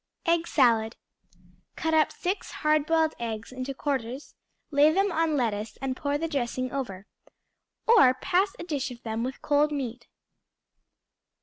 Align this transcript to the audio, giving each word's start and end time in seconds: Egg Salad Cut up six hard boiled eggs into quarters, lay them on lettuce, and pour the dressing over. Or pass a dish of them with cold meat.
Egg 0.25 0.47
Salad 0.47 0.95
Cut 1.75 1.93
up 1.93 2.11
six 2.11 2.49
hard 2.49 2.87
boiled 2.87 3.13
eggs 3.19 3.51
into 3.51 3.75
quarters, 3.75 4.33
lay 4.71 4.91
them 4.91 5.11
on 5.11 5.37
lettuce, 5.37 5.77
and 5.79 5.95
pour 5.95 6.17
the 6.17 6.27
dressing 6.27 6.71
over. 6.71 7.05
Or 7.87 8.15
pass 8.15 8.55
a 8.57 8.63
dish 8.63 8.89
of 8.89 9.03
them 9.03 9.21
with 9.23 9.43
cold 9.43 9.71
meat. 9.71 10.07